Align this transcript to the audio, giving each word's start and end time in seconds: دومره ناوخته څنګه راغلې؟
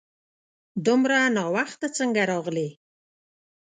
دومره 0.85 1.17
ناوخته 1.37 1.87
څنګه 1.97 2.21
راغلې؟ 2.31 2.67